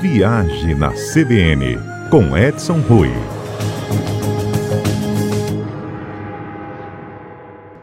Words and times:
Viagem 0.00 0.74
na 0.74 0.92
CBN, 0.92 1.76
com 2.10 2.34
Edson 2.34 2.80
Rui. 2.88 3.10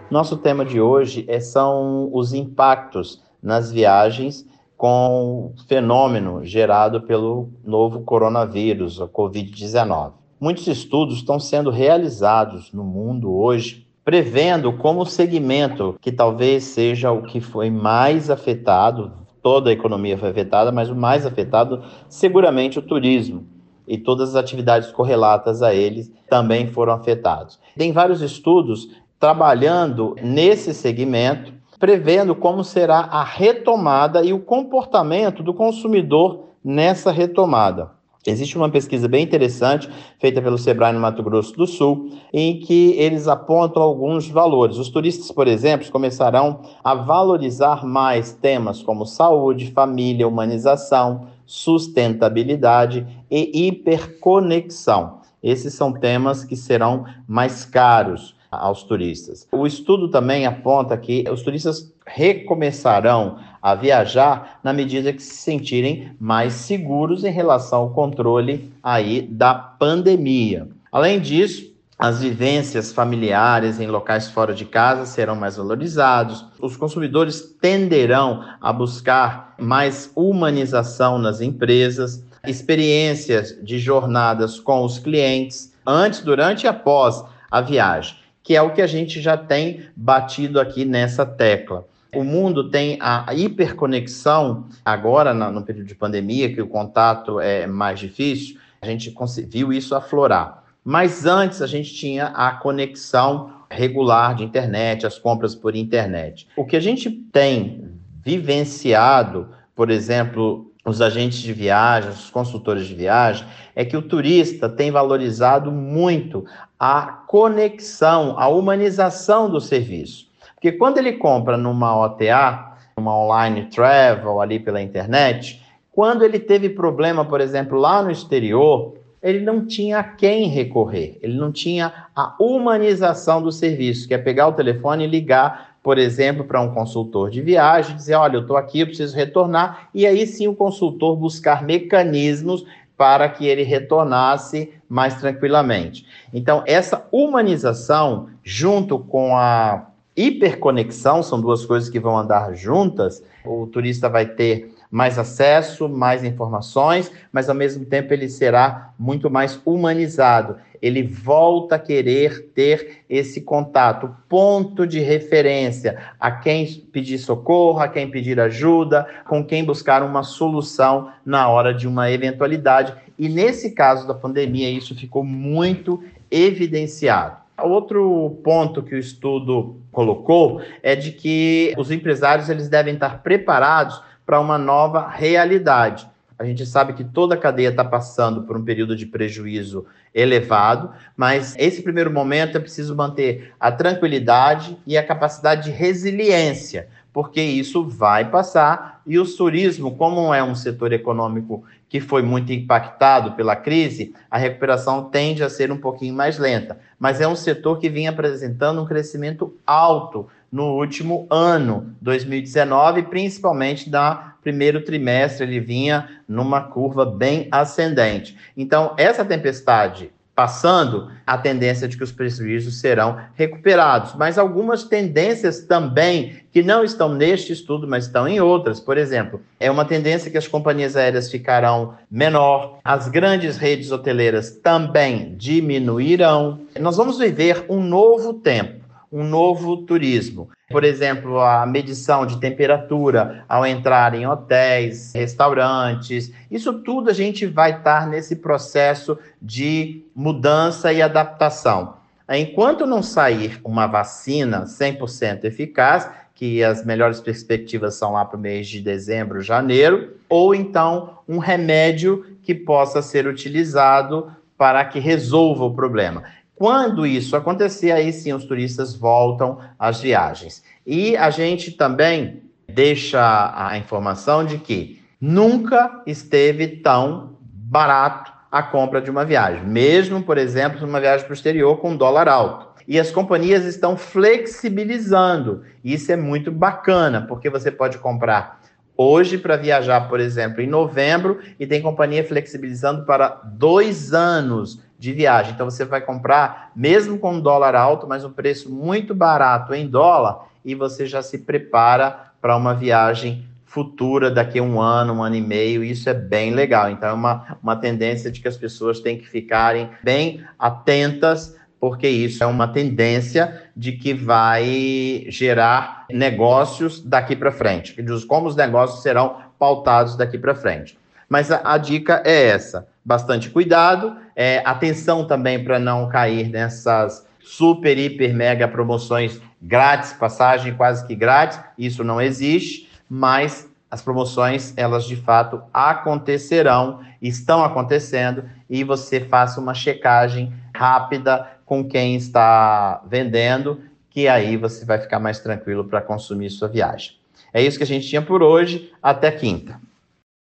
Nosso 0.10 0.36
tema 0.36 0.66
de 0.66 0.82
hoje 0.82 1.26
é, 1.28 1.40
são 1.40 2.10
os 2.12 2.34
impactos 2.34 3.22
nas 3.40 3.72
viagens 3.72 4.48
com 4.76 5.54
o 5.56 5.62
fenômeno 5.68 6.44
gerado 6.44 7.02
pelo 7.02 7.50
novo 7.64 8.00
coronavírus, 8.02 9.00
a 9.00 9.08
Covid-19. 9.08 10.14
Muitos 10.40 10.66
estudos 10.66 11.18
estão 11.18 11.40
sendo 11.40 11.70
realizados 11.70 12.74
no 12.74 12.84
mundo 12.84 13.32
hoje, 13.32 13.88
prevendo 14.04 14.74
como 14.74 15.06
segmento 15.06 15.96
que 16.02 16.12
talvez 16.12 16.64
seja 16.64 17.12
o 17.12 17.22
que 17.22 17.40
foi 17.40 17.70
mais 17.70 18.32
afetado, 18.32 19.27
toda 19.42 19.70
a 19.70 19.74
economia 19.74 20.18
foi 20.18 20.30
afetada, 20.30 20.72
mas 20.72 20.90
o 20.90 20.96
mais 20.96 21.26
afetado 21.26 21.84
seguramente 22.10 22.80
o 22.80 22.82
turismo 22.82 23.48
e 23.88 23.98
todas 23.98 24.30
as 24.30 24.36
atividades 24.36 24.92
correlatas 24.92 25.64
a 25.64 25.74
eles 25.74 26.12
também 26.30 26.68
foram 26.68 26.94
afetados. 26.94 27.60
Tem 27.78 27.92
vários 27.92 28.22
estudos 28.22 28.90
trabalhando 29.20 30.16
nesse 30.22 30.74
segmento, 30.74 31.54
prevendo 31.80 32.36
como 32.36 32.64
será 32.64 33.00
a 33.00 33.24
retomada 33.24 34.24
e 34.24 34.34
o 34.34 34.40
comportamento 34.40 35.42
do 35.42 35.54
consumidor 35.54 36.48
nessa 36.64 37.12
retomada. 37.12 37.97
Existe 38.28 38.58
uma 38.58 38.70
pesquisa 38.70 39.08
bem 39.08 39.24
interessante 39.24 39.90
feita 40.20 40.42
pelo 40.42 40.58
Sebrae 40.58 40.92
no 40.92 41.00
Mato 41.00 41.24
Grosso 41.24 41.56
do 41.56 41.66
Sul, 41.66 42.10
em 42.34 42.60
que 42.60 42.92
eles 42.98 43.26
apontam 43.26 43.82
alguns 43.82 44.28
valores. 44.28 44.78
Os 44.78 44.90
turistas, 44.90 45.32
por 45.32 45.48
exemplo, 45.48 45.90
começarão 45.90 46.60
a 46.84 46.94
valorizar 46.94 47.86
mais 47.86 48.34
temas 48.34 48.84
como 48.84 49.06
saúde, 49.06 49.72
família, 49.72 50.28
humanização, 50.28 51.28
sustentabilidade 51.46 53.08
e 53.32 53.68
hiperconexão. 53.68 55.22
Esses 55.42 55.74
são 55.74 55.94
temas 55.94 56.44
que 56.44 56.58
serão 56.58 57.06
mais 57.26 57.64
caros 57.64 58.37
aos 58.58 58.84
turistas. 58.84 59.48
O 59.52 59.66
estudo 59.66 60.10
também 60.10 60.46
aponta 60.46 60.98
que 60.98 61.24
os 61.32 61.42
turistas 61.42 61.92
recomeçarão 62.06 63.38
a 63.62 63.76
viajar 63.76 64.60
na 64.64 64.72
medida 64.72 65.12
que 65.12 65.22
se 65.22 65.36
sentirem 65.36 66.12
mais 66.20 66.54
seguros 66.54 67.24
em 67.24 67.32
relação 67.32 67.80
ao 67.80 67.90
controle 67.90 68.72
aí 68.82 69.22
da 69.22 69.54
pandemia. 69.54 70.68
Além 70.92 71.20
disso, 71.20 71.76
as 72.00 72.22
vivências 72.22 72.94
familiares 72.94 73.80
em 73.80 73.88
locais 73.88 74.30
fora 74.30 74.54
de 74.54 74.66
casa 74.66 75.06
serão 75.06 75.36
mais 75.36 75.58
valorizados. 75.58 76.46
Os 76.62 76.78
consumidores 76.78 77.42
tenderão 77.60 78.44
a 78.62 78.72
buscar 78.72 79.56
mais 79.58 80.12
humanização 80.16 81.18
nas 81.18 81.42
empresas, 81.42 82.24
experiências 82.46 83.58
de 83.64 83.80
jornadas 83.80 84.60
com 84.60 84.86
os 84.86 85.00
clientes 85.00 85.74
antes, 85.86 86.22
durante 86.22 86.66
e 86.66 86.68
após 86.68 87.24
a 87.50 87.62
viagem 87.62 88.27
que 88.48 88.56
é 88.56 88.62
o 88.62 88.72
que 88.72 88.82
a 88.82 88.88
gente 88.88 89.20
já 89.20 89.36
tem 89.36 89.82
batido 89.94 90.58
aqui 90.58 90.86
nessa 90.86 91.26
tecla. 91.26 91.86
O 92.16 92.24
mundo 92.24 92.70
tem 92.70 92.98
a 93.02 93.36
hiperconexão, 93.36 94.68
agora 94.86 95.34
no 95.34 95.62
período 95.64 95.86
de 95.86 95.94
pandemia, 95.94 96.54
que 96.54 96.62
o 96.62 96.68
contato 96.68 97.42
é 97.42 97.68
mais 97.68 98.00
difícil, 98.00 98.58
a 98.82 98.86
gente 98.86 99.14
viu 99.50 99.74
isso 99.74 99.94
aflorar. 99.94 100.64
Mas 100.82 101.26
antes 101.26 101.62
a 101.62 101.68
gente 101.68 101.94
tinha 101.94 102.28
a 102.28 102.52
conexão 102.52 103.52
regular 103.70 104.34
de 104.34 104.46
internet, 104.46 105.06
as 105.06 105.20
compras 105.20 105.54
por 105.54 105.76
internet. 105.76 106.48
O 106.56 106.64
que 106.64 106.78
a 106.78 106.80
gente 106.80 107.12
tem 107.12 107.84
vivenciado, 108.24 109.50
por 109.76 109.90
exemplo, 109.90 110.67
os 110.88 111.02
agentes 111.02 111.40
de 111.40 111.52
viagem, 111.52 112.10
os 112.10 112.30
consultores 112.30 112.88
de 112.88 112.96
viagem, 112.96 113.46
é 113.76 113.84
que 113.84 113.98
o 113.98 114.02
turista 114.02 114.70
tem 114.70 114.90
valorizado 114.90 115.70
muito 115.70 116.46
a 116.80 117.02
conexão, 117.28 118.40
a 118.40 118.48
humanização 118.48 119.50
do 119.50 119.60
serviço. 119.60 120.28
Porque 120.56 120.72
quando 120.72 120.98
ele 120.98 121.14
compra 121.14 121.58
numa 121.58 121.96
OTA, 122.00 122.78
uma 122.96 123.16
online 123.16 123.66
travel 123.66 124.40
ali 124.40 124.60
pela 124.60 124.82
internet, 124.82 125.62
quando 125.92 126.24
ele 126.24 126.40
teve 126.40 126.70
problema, 126.70 127.26
por 127.26 127.42
exemplo, 127.42 127.78
lá 127.78 128.02
no 128.02 128.10
exterior, 128.10 128.96
ele 129.22 129.42
não 129.42 129.66
tinha 129.66 130.00
a 130.00 130.04
quem 130.04 130.48
recorrer, 130.48 131.20
ele 131.22 131.38
não 131.38 131.52
tinha 131.52 131.92
a 132.16 132.34
humanização 132.40 133.42
do 133.42 133.52
serviço, 133.52 134.08
que 134.08 134.14
é 134.14 134.18
pegar 134.18 134.48
o 134.48 134.54
telefone 134.54 135.04
e 135.04 135.08
ligar 135.08 135.77
por 135.88 135.98
exemplo, 135.98 136.44
para 136.44 136.60
um 136.60 136.74
consultor 136.74 137.30
de 137.30 137.42
viagem, 137.42 137.96
dizer: 137.96 138.16
olha, 138.16 138.36
eu 138.36 138.42
estou 138.42 138.58
aqui, 138.58 138.82
eu 138.82 138.88
preciso 138.88 139.16
retornar, 139.16 139.88
e 139.94 140.06
aí 140.06 140.28
sim 140.28 140.46
o 140.46 140.54
consultor 140.54 141.16
buscar 141.16 141.64
mecanismos 141.64 142.66
para 142.98 143.30
que 143.30 143.48
ele 143.48 143.64
retornasse 143.64 144.74
mais 144.90 145.16
tranquilamente. 145.16 146.06
Então, 146.34 146.62
essa 146.68 147.08
humanização, 147.10 148.28
junto 148.44 149.00
com 149.00 149.38
a 149.38 149.88
hiperconexão, 150.14 151.24
são 151.24 151.40
duas 151.40 151.66
coisas 151.66 151.88
que 151.88 152.02
vão 152.02 152.18
andar 152.18 152.54
juntas, 152.54 153.24
o 153.46 153.66
turista 153.68 154.10
vai 154.10 154.26
ter 154.26 154.76
mais 154.90 155.20
acesso, 155.20 155.90
mais 155.90 156.24
informações, 156.24 157.12
mas 157.32 157.50
ao 157.50 157.56
mesmo 157.56 157.86
tempo 157.86 158.14
ele 158.14 158.30
será 158.30 158.94
muito 158.98 159.30
mais 159.30 159.60
humanizado. 159.66 160.58
Ele 160.82 161.04
volta 161.04 161.76
a 161.76 161.80
querer 161.80 162.52
ter 162.54 163.04
esse 163.10 163.42
contato, 163.42 164.16
ponto 164.30 164.86
de 164.86 165.00
referência, 165.00 165.98
a 166.20 166.32
quem 166.32 166.66
pedir 166.92 167.18
socorro, 167.18 167.80
a 167.80 167.88
quem 167.88 168.10
pedir 168.10 168.40
ajuda, 168.40 169.08
com 169.28 169.44
quem 169.44 169.64
buscar 169.64 170.04
uma 170.04 170.24
solução 170.24 171.12
na 171.26 171.50
hora 171.50 171.74
de 171.74 171.88
uma 171.88 172.12
eventualidade. 172.12 172.94
E 173.18 173.28
nesse 173.28 173.72
caso 173.72 174.08
da 174.08 174.14
pandemia, 174.14 174.70
isso 174.70 174.96
ficou 174.96 175.24
muito 175.24 176.04
evidenciado. 176.30 177.48
Outro 177.60 178.38
ponto 178.44 178.84
que 178.84 178.94
o 178.94 179.00
estudo 179.00 179.82
colocou 179.92 180.62
é 180.84 180.96
de 180.96 181.12
que 181.12 181.74
os 181.76 181.90
empresários 181.90 182.50
eles 182.50 182.70
devem 182.70 182.94
estar 182.94 183.24
preparados 183.24 184.00
para 184.28 184.42
uma 184.42 184.58
nova 184.58 185.08
realidade. 185.08 186.06
A 186.38 186.44
gente 186.44 186.66
sabe 186.66 186.94
que 186.94 187.04
toda 187.04 187.34
a 187.34 187.38
cadeia 187.38 187.70
está 187.70 187.84
passando 187.84 188.44
por 188.44 188.58
um 188.58 188.64
período 188.64 188.96
de 188.96 189.06
prejuízo 189.06 189.86
elevado, 190.14 190.92
mas 191.16 191.56
esse 191.58 191.82
primeiro 191.82 192.12
momento 192.12 192.58
é 192.58 192.60
preciso 192.60 192.94
manter 192.94 193.54
a 193.60 193.72
tranquilidade 193.72 194.78
e 194.86 194.98
a 194.98 195.04
capacidade 195.04 195.64
de 195.64 195.72
resiliência, 195.72 196.90
porque 197.12 197.42
isso 197.42 197.84
vai 197.84 198.30
passar 198.30 199.02
e 199.08 199.18
o 199.18 199.26
turismo, 199.26 199.96
como 199.96 200.34
é 200.34 200.44
um 200.44 200.54
setor 200.54 200.92
econômico 200.92 201.64
que 201.90 202.02
foi 202.02 202.22
muito 202.22 202.52
impactado 202.52 203.32
pela 203.32 203.56
crise, 203.56 204.14
a 204.30 204.38
recuperação 204.38 205.06
tende 205.06 205.42
a 205.42 205.50
ser 205.50 205.72
um 205.72 205.78
pouquinho 205.78 206.14
mais 206.14 206.38
lenta, 206.38 206.78
mas 207.00 207.22
é 207.22 207.28
um 207.28 207.36
setor 207.36 207.80
que 207.80 207.90
vinha 207.90 208.10
apresentando 208.10 208.82
um 208.82 208.86
crescimento 208.86 209.56
alto 209.66 210.28
no 210.52 210.76
último 210.78 211.28
ano, 211.30 211.96
2019, 212.02 213.04
principalmente 213.04 213.90
no 213.90 214.18
primeiro 214.42 214.82
trimestre, 214.82 215.46
ele 215.46 215.60
vinha 215.60 216.10
numa 216.28 216.62
curva 216.62 217.06
bem 217.06 217.48
ascendente. 217.52 218.38
Então, 218.56 218.94
essa 218.98 219.26
tempestade 219.26 220.12
passando, 220.38 221.10
a 221.26 221.36
tendência 221.36 221.88
de 221.88 221.98
que 221.98 222.04
os 222.04 222.12
prejuízos 222.12 222.80
serão 222.80 223.18
recuperados. 223.34 224.14
Mas 224.14 224.38
algumas 224.38 224.84
tendências 224.84 225.62
também, 225.62 226.44
que 226.52 226.62
não 226.62 226.84
estão 226.84 227.12
neste 227.12 227.52
estudo, 227.54 227.88
mas 227.88 228.06
estão 228.06 228.28
em 228.28 228.40
outras. 228.40 228.80
Por 228.80 229.00
exemplo, 229.00 229.42
é 229.60 229.72
uma 229.72 229.84
tendência 229.84 230.30
que 230.30 230.38
as 230.38 230.48
companhias 230.48 230.96
aéreas 230.96 231.32
ficarão 231.32 231.96
menor, 232.10 232.78
as 232.86 233.08
grandes 233.08 233.58
redes 233.58 233.92
hoteleiras 233.92 234.52
também 234.52 235.34
diminuirão. 235.36 236.60
Nós 236.80 236.98
vamos 236.98 237.18
viver 237.18 237.66
um 237.68 237.82
novo 237.82 238.34
tempo 238.36 238.87
um 239.12 239.24
novo 239.24 239.78
turismo. 239.78 240.50
Por 240.70 240.84
exemplo, 240.84 241.40
a 241.40 241.66
medição 241.66 242.26
de 242.26 242.40
temperatura 242.40 243.46
ao 243.48 243.66
entrar 243.66 244.14
em 244.14 244.28
hotéis, 244.28 245.14
restaurantes, 245.14 246.32
isso 246.52 246.74
tudo 246.82 247.10
a 247.10 247.14
gente 247.14 247.46
vai 247.46 247.78
estar 247.78 248.08
nesse 248.08 248.36
processo 248.36 249.18
de 249.42 250.04
mudança 250.14 250.92
e 250.92 251.02
adaptação. 251.02 251.96
Enquanto 252.30 252.86
não 252.86 253.02
sair 253.02 253.62
uma 253.64 253.88
vacina 253.88 254.66
100% 254.66 255.46
eficaz, 255.46 256.10
que 256.36 256.64
as 256.64 256.86
melhores 256.86 257.22
perspectivas 257.22 257.96
são 257.96 258.12
lá 258.12 258.26
para 258.26 258.38
o 258.38 258.40
mês 258.40 258.68
de 258.68 258.82
dezembro, 258.82 259.42
janeiro, 259.42 260.18
ou 260.30 260.54
então 260.54 261.20
um 261.28 261.40
remédio 261.40 262.38
que 262.44 262.54
possa 262.54 263.02
ser 263.02 263.26
utilizado 263.26 264.32
para 264.58 264.84
que 264.86 265.00
resolva 265.00 265.64
o 265.64 265.74
problema. 265.74 266.24
Quando 266.58 267.06
isso 267.06 267.36
acontecer, 267.36 267.92
aí 267.92 268.12
sim 268.12 268.34
os 268.34 268.46
turistas 268.46 268.96
voltam 268.96 269.60
às 269.78 270.02
viagens. 270.02 270.64
E 270.86 271.16
a 271.16 271.30
gente 271.30 271.72
também 271.72 272.42
deixa 272.68 273.54
a 273.56 273.78
informação 273.78 274.44
de 274.44 274.58
que 274.58 275.00
nunca 275.22 276.02
esteve 276.08 276.68
tão 276.68 277.38
barato 277.42 278.32
a 278.52 278.64
compra 278.64 279.02
de 279.02 279.12
uma 279.12 279.24
viagem, 279.24 279.64
mesmo, 279.66 280.24
por 280.24 280.38
exemplo, 280.38 280.88
uma 280.88 281.00
viagem 281.00 281.26
para 281.26 281.32
o 281.32 281.36
exterior 281.36 281.78
com 281.78 281.96
dólar 281.96 282.28
alto. 282.28 282.68
E 282.88 283.00
as 283.00 283.12
companhias 283.12 283.66
estão 283.66 283.98
flexibilizando. 283.98 285.64
Isso 285.84 286.12
é 286.12 286.16
muito 286.16 286.52
bacana, 286.52 287.22
porque 287.22 287.50
você 287.50 287.70
pode 287.70 287.98
comprar 287.98 288.62
hoje 288.96 289.38
para 289.38 289.58
viajar, 289.58 290.10
por 290.10 290.20
exemplo, 290.20 290.62
em 290.62 290.68
novembro, 290.68 291.40
e 291.60 291.68
tem 291.68 291.82
companhia 291.82 292.24
flexibilizando 292.24 293.06
para 293.06 293.28
dois 293.46 294.14
anos 294.14 294.82
de 294.98 295.12
viagem. 295.14 295.54
Então 295.54 295.70
você 295.70 295.86
vai 295.86 296.02
comprar, 296.02 296.72
mesmo 296.76 297.20
com 297.20 297.34
um 297.34 297.42
dólar 297.42 297.76
alto, 297.76 298.08
mas 298.08 298.24
um 298.24 298.32
preço 298.32 298.72
muito 298.72 299.14
barato 299.14 299.74
em 299.74 299.88
dólar, 299.88 300.48
e 300.64 300.76
você 300.76 301.06
já 301.06 301.22
se 301.22 301.40
prepara 301.40 302.32
para 302.42 302.56
uma 302.56 302.74
viagem 302.74 303.46
futura 303.66 304.32
daqui 304.32 304.60
a 304.60 304.64
um 304.64 304.82
ano, 304.82 305.14
um 305.14 305.24
ano 305.24 305.36
e 305.36 305.42
meio, 305.42 305.84
isso 305.84 306.10
é 306.10 306.14
bem 306.14 306.54
legal. 306.54 306.90
Então, 306.90 307.10
é 307.10 307.14
uma, 307.14 307.58
uma 307.62 307.76
tendência 307.76 308.32
de 308.32 308.40
que 308.40 308.48
as 308.48 308.58
pessoas 308.58 309.00
têm 309.00 309.18
que 309.18 309.28
ficarem 309.28 309.90
bem 310.02 310.44
atentas, 310.58 311.56
porque 311.80 312.08
isso 312.08 312.44
é 312.44 312.48
uma 312.48 312.68
tendência 312.68 313.70
de 313.76 313.92
que 313.92 314.14
vai 314.14 315.26
gerar 315.28 316.06
negócios 316.10 317.02
daqui 317.02 317.36
para 317.36 317.52
frente, 317.52 317.96
como 318.28 318.48
os 318.48 318.56
negócios 318.56 319.04
serão 319.04 319.38
pautados 319.60 320.16
daqui 320.16 320.38
para 320.38 320.56
frente. 320.56 320.98
Mas 321.30 321.52
a, 321.52 321.62
a, 321.64 321.78
dica 321.78 322.22
é 322.26 322.48
essa: 322.48 322.88
bastante 323.04 323.50
cuidado, 323.50 324.16
é, 324.36 324.62
atenção 324.66 325.26
também 325.26 325.64
para 325.64 325.80
não 325.80 326.08
cair 326.10 326.50
nessas 326.50 327.26
super, 327.40 327.98
hiper, 327.98 328.34
mega 328.34 328.68
promoções 328.68 329.42
grátis, 329.62 330.14
passagem 330.14 330.76
quase 330.76 331.06
que 331.08 331.16
grátis, 331.16 331.60
isso 331.78 332.04
não 332.04 332.22
existe, 332.22 332.90
mas 333.10 333.70
as 333.90 334.02
promoções, 334.02 334.74
elas 334.76 335.06
de 335.06 335.16
fato 335.16 335.62
acontecerão, 335.74 337.00
estão 337.22 337.64
acontecendo, 337.64 338.44
e 338.70 338.84
você 338.84 339.22
faça 339.22 339.62
uma 339.62 339.74
checagem 339.74 340.54
rápida 340.76 341.48
com 341.66 341.88
quem 341.88 342.16
está 342.16 343.02
vendendo, 343.08 343.82
que 344.10 344.28
aí 344.28 344.58
você 344.58 344.84
vai 344.84 345.00
ficar 345.00 345.20
mais 345.20 345.40
tranquilo 345.40 345.86
para 345.86 346.02
consumir 346.02 346.50
sua 346.50 346.68
viagem. 346.68 347.14
É 347.54 347.62
isso 347.62 347.78
que 347.78 347.84
a 347.84 347.88
gente 347.88 348.08
tinha 348.08 348.22
por 348.22 348.44
hoje. 348.44 348.92
Até 349.02 349.32
quinta. 349.32 349.80